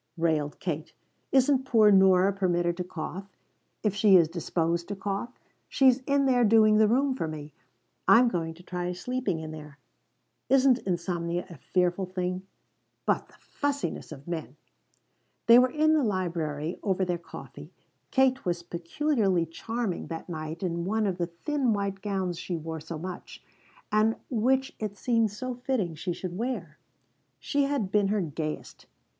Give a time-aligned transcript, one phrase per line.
[0.17, 0.93] railed Kate.
[1.31, 3.37] "Isn't poor Nora permitted to cough,
[3.83, 5.39] if she is disposed to cough?
[5.69, 7.53] She's in there doing the room for me.
[8.07, 9.77] I'm going to try sleeping in there
[10.49, 12.41] isn't insomnia a fearful thing?
[13.05, 14.55] But the fussiness of men!"
[15.45, 17.71] They were in the library over their coffee.
[18.09, 22.79] Kate was peculiarly charming that night in one of the thin white gowns she wore
[22.79, 23.43] so much,
[23.91, 26.79] and which it seemed so fitting she should wear.
[27.39, 28.87] She had been her gayest.